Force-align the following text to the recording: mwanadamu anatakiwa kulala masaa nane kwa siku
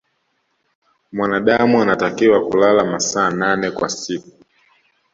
mwanadamu 1.13 1.81
anatakiwa 1.81 2.45
kulala 2.47 2.85
masaa 2.85 3.29
nane 3.29 3.71
kwa 3.71 3.89
siku 3.89 4.31